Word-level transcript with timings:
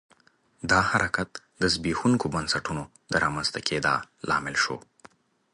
دا 0.69 0.79
حرکت 0.91 1.29
د 1.61 1.63
زبېښونکو 1.73 2.25
بنسټونو 2.35 2.83
د 3.11 3.13
رامنځته 3.23 3.59
کېدا 3.67 3.93
لامل 4.29 4.55
شو. 4.63 4.77